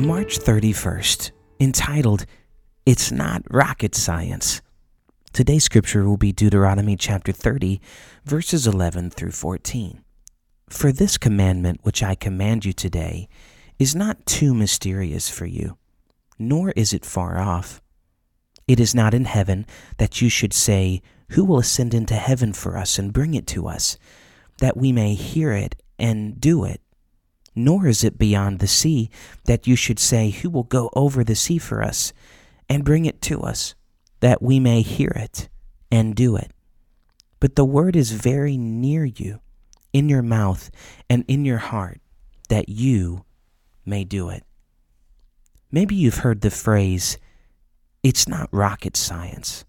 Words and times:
March 0.00 0.38
31st, 0.38 1.30
entitled, 1.60 2.24
It's 2.86 3.12
Not 3.12 3.42
Rocket 3.50 3.94
Science. 3.94 4.62
Today's 5.34 5.64
scripture 5.64 6.08
will 6.08 6.16
be 6.16 6.32
Deuteronomy 6.32 6.96
chapter 6.96 7.32
30, 7.32 7.82
verses 8.24 8.66
11 8.66 9.10
through 9.10 9.32
14. 9.32 10.02
For 10.70 10.90
this 10.90 11.18
commandment 11.18 11.80
which 11.82 12.02
I 12.02 12.14
command 12.14 12.64
you 12.64 12.72
today 12.72 13.28
is 13.78 13.94
not 13.94 14.24
too 14.24 14.54
mysterious 14.54 15.28
for 15.28 15.44
you, 15.44 15.76
nor 16.38 16.70
is 16.70 16.94
it 16.94 17.04
far 17.04 17.38
off. 17.38 17.82
It 18.66 18.80
is 18.80 18.94
not 18.94 19.12
in 19.12 19.26
heaven 19.26 19.66
that 19.98 20.22
you 20.22 20.30
should 20.30 20.54
say, 20.54 21.02
Who 21.32 21.44
will 21.44 21.58
ascend 21.58 21.92
into 21.92 22.14
heaven 22.14 22.54
for 22.54 22.78
us 22.78 22.98
and 22.98 23.12
bring 23.12 23.34
it 23.34 23.46
to 23.48 23.68
us, 23.68 23.98
that 24.60 24.78
we 24.78 24.92
may 24.92 25.12
hear 25.12 25.52
it 25.52 25.74
and 25.98 26.40
do 26.40 26.64
it? 26.64 26.80
Nor 27.54 27.86
is 27.86 28.04
it 28.04 28.18
beyond 28.18 28.58
the 28.58 28.66
sea 28.66 29.10
that 29.44 29.66
you 29.66 29.76
should 29.76 29.98
say, 29.98 30.30
Who 30.30 30.50
will 30.50 30.64
go 30.64 30.90
over 30.94 31.24
the 31.24 31.34
sea 31.34 31.58
for 31.58 31.82
us 31.82 32.12
and 32.68 32.84
bring 32.84 33.04
it 33.04 33.20
to 33.22 33.40
us, 33.42 33.74
that 34.20 34.42
we 34.42 34.60
may 34.60 34.82
hear 34.82 35.12
it 35.16 35.48
and 35.90 36.14
do 36.14 36.36
it? 36.36 36.52
But 37.40 37.56
the 37.56 37.64
word 37.64 37.96
is 37.96 38.12
very 38.12 38.56
near 38.56 39.04
you, 39.04 39.40
in 39.92 40.08
your 40.08 40.22
mouth 40.22 40.70
and 41.08 41.24
in 41.26 41.44
your 41.44 41.58
heart, 41.58 42.00
that 42.48 42.68
you 42.68 43.24
may 43.84 44.04
do 44.04 44.28
it. 44.28 44.44
Maybe 45.72 45.94
you've 45.94 46.18
heard 46.18 46.40
the 46.40 46.50
phrase, 46.50 47.18
It's 48.02 48.28
not 48.28 48.48
rocket 48.52 48.96
science. 48.96 49.64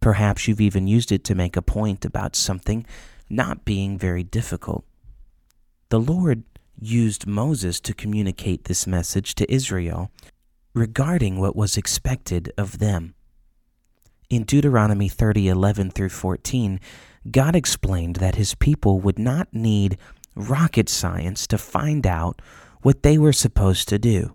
Perhaps 0.00 0.46
you've 0.46 0.60
even 0.60 0.86
used 0.86 1.10
it 1.10 1.24
to 1.24 1.34
make 1.34 1.56
a 1.56 1.62
point 1.62 2.04
about 2.04 2.36
something 2.36 2.86
not 3.28 3.64
being 3.64 3.98
very 3.98 4.22
difficult. 4.22 4.84
The 5.88 5.98
Lord 5.98 6.44
used 6.80 7.26
Moses 7.26 7.80
to 7.80 7.94
communicate 7.94 8.64
this 8.64 8.86
message 8.86 9.34
to 9.36 9.52
Israel 9.52 10.10
regarding 10.74 11.40
what 11.40 11.56
was 11.56 11.76
expected 11.76 12.52
of 12.58 12.78
them. 12.78 13.14
In 14.28 14.44
Deuteronomy 14.44 15.08
30 15.08 15.48
11 15.48 15.90
through 15.90 16.10
14, 16.10 16.80
God 17.30 17.56
explained 17.56 18.16
that 18.16 18.34
his 18.34 18.54
people 18.54 19.00
would 19.00 19.18
not 19.18 19.48
need 19.52 19.98
rocket 20.34 20.88
science 20.88 21.46
to 21.46 21.58
find 21.58 22.06
out 22.06 22.42
what 22.82 23.02
they 23.02 23.18
were 23.18 23.32
supposed 23.32 23.88
to 23.88 23.98
do. 23.98 24.34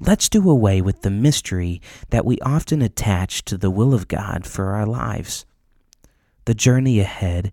Let's 0.00 0.28
do 0.28 0.50
away 0.50 0.80
with 0.80 1.02
the 1.02 1.10
mystery 1.10 1.80
that 2.10 2.24
we 2.24 2.38
often 2.40 2.82
attach 2.82 3.44
to 3.44 3.56
the 3.56 3.70
will 3.70 3.94
of 3.94 4.08
God 4.08 4.46
for 4.46 4.70
our 4.70 4.86
lives. 4.86 5.44
The 6.44 6.54
journey 6.54 6.98
ahead 6.98 7.52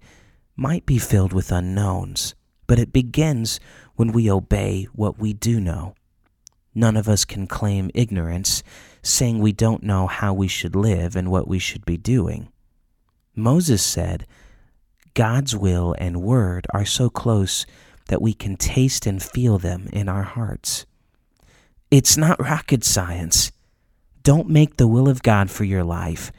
might 0.55 0.85
be 0.85 0.97
filled 0.97 1.31
with 1.31 1.51
unknowns, 1.51 2.33
but 2.69 2.77
it 2.77 2.93
begins 2.93 3.59
when 3.95 4.11
we 4.11 4.29
obey 4.29 4.87
what 4.93 5.17
we 5.17 5.33
do 5.33 5.59
know. 5.59 5.95
None 6.75 6.95
of 6.95 7.09
us 7.09 7.25
can 7.25 7.47
claim 7.47 7.89
ignorance, 7.95 8.61
saying 9.01 9.39
we 9.39 9.51
don't 9.51 9.81
know 9.81 10.05
how 10.05 10.35
we 10.35 10.47
should 10.47 10.75
live 10.75 11.15
and 11.15 11.31
what 11.31 11.47
we 11.47 11.57
should 11.57 11.83
be 11.83 11.97
doing. 11.97 12.49
Moses 13.35 13.81
said, 13.81 14.27
God's 15.15 15.55
will 15.55 15.95
and 15.97 16.21
word 16.21 16.67
are 16.71 16.85
so 16.85 17.09
close 17.09 17.65
that 18.07 18.21
we 18.21 18.35
can 18.35 18.55
taste 18.55 19.07
and 19.07 19.21
feel 19.21 19.57
them 19.57 19.89
in 19.91 20.07
our 20.07 20.21
hearts. 20.21 20.85
It's 21.89 22.17
not 22.17 22.39
rocket 22.39 22.83
science. 22.83 23.51
Don't 24.21 24.47
make 24.47 24.77
the 24.77 24.87
will 24.87 25.09
of 25.09 25.23
God 25.23 25.49
for 25.49 25.63
your 25.63 25.83
life 25.83 26.31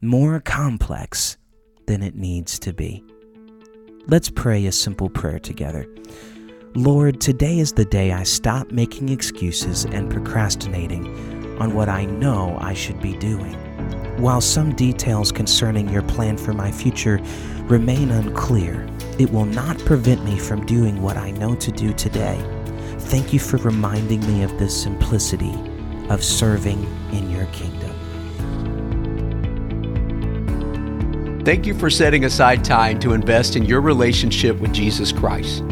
more 0.00 0.40
complex 0.40 1.36
than 1.86 2.02
it 2.02 2.14
needs 2.14 2.58
to 2.60 2.72
be. 2.72 3.04
Let's 4.08 4.30
pray 4.30 4.66
a 4.66 4.72
simple 4.72 5.10
prayer 5.10 5.40
together. 5.40 5.88
Lord, 6.74 7.20
today 7.20 7.58
is 7.58 7.72
the 7.72 7.84
day 7.84 8.12
I 8.12 8.22
stop 8.22 8.70
making 8.70 9.08
excuses 9.08 9.84
and 9.84 10.08
procrastinating 10.08 11.58
on 11.58 11.74
what 11.74 11.88
I 11.88 12.04
know 12.04 12.56
I 12.60 12.72
should 12.72 13.00
be 13.00 13.16
doing. 13.16 13.54
While 14.18 14.40
some 14.40 14.76
details 14.76 15.32
concerning 15.32 15.88
your 15.88 16.02
plan 16.02 16.36
for 16.36 16.52
my 16.52 16.70
future 16.70 17.20
remain 17.64 18.12
unclear, 18.12 18.86
it 19.18 19.32
will 19.32 19.44
not 19.44 19.76
prevent 19.80 20.24
me 20.24 20.38
from 20.38 20.64
doing 20.66 21.02
what 21.02 21.16
I 21.16 21.32
know 21.32 21.56
to 21.56 21.72
do 21.72 21.92
today. 21.92 22.40
Thank 23.10 23.32
you 23.32 23.40
for 23.40 23.56
reminding 23.56 24.20
me 24.20 24.44
of 24.44 24.56
the 24.60 24.70
simplicity 24.70 25.58
of 26.10 26.22
serving 26.22 26.80
in 27.10 27.28
your 27.28 27.46
kingdom. 27.46 28.05
Thank 31.46 31.64
you 31.64 31.74
for 31.74 31.90
setting 31.90 32.24
aside 32.24 32.64
time 32.64 32.98
to 32.98 33.12
invest 33.12 33.54
in 33.54 33.64
your 33.64 33.80
relationship 33.80 34.58
with 34.58 34.72
Jesus 34.72 35.12
Christ. 35.12 35.62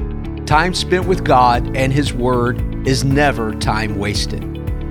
Time 0.46 0.72
spent 0.72 1.04
with 1.04 1.24
God 1.24 1.76
and 1.76 1.92
His 1.92 2.12
Word 2.12 2.86
is 2.86 3.02
never 3.02 3.52
time 3.56 3.98
wasted. 3.98 4.44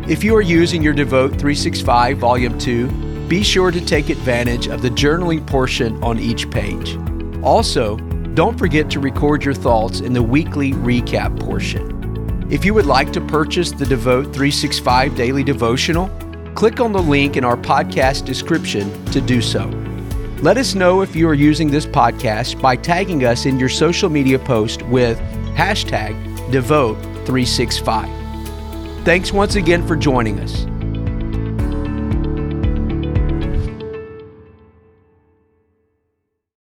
If 0.10 0.26
you 0.26 0.36
are 0.36 0.42
using 0.42 0.84
your 0.84 0.92
Devote 0.92 1.30
365 1.30 2.18
Volume 2.18 2.60
2, 2.60 3.30
be 3.30 3.44
sure 3.44 3.72
to 3.72 3.80
take 3.80 4.10
advantage 4.10 4.68
of 4.68 4.82
the 4.82 4.90
journaling 4.90 5.48
portion 5.48 6.04
on 6.04 6.20
each 6.20 6.52
page. 6.52 6.98
Also, 7.42 7.96
don't 8.34 8.60
forget 8.60 8.90
to 8.90 9.00
record 9.00 9.46
your 9.46 9.54
thoughts 9.54 10.02
in 10.02 10.12
the 10.12 10.22
weekly 10.22 10.74
recap 10.74 11.40
portion. 11.40 12.46
If 12.52 12.66
you 12.66 12.74
would 12.74 12.88
like 12.88 13.14
to 13.14 13.22
purchase 13.22 13.72
the 13.72 13.86
Devote 13.86 14.24
365 14.24 15.16
Daily 15.16 15.46
Devotional, 15.46 16.10
click 16.56 16.82
on 16.82 16.92
the 16.92 17.02
link 17.02 17.38
in 17.38 17.46
our 17.46 17.56
podcast 17.56 18.26
description 18.26 19.06
to 19.14 19.22
do 19.22 19.42
so. 19.42 19.83
Let 20.44 20.58
us 20.58 20.76
know 20.76 21.00
if 21.00 21.16
you 21.16 21.30
are 21.30 21.34
using 21.34 21.72
this 21.72 21.86
podcast 21.86 22.62
by 22.62 22.76
tagging 22.76 23.24
us 23.24 23.46
in 23.46 23.58
your 23.58 23.70
social 23.70 24.10
media 24.10 24.38
post 24.38 24.82
with 24.82 25.18
hashtag 25.56 26.22
Devote365. 26.52 29.06
Thanks 29.06 29.32
once 29.32 29.56
again 29.56 29.88
for 29.88 29.96
joining 29.96 30.42
us. 30.42 30.66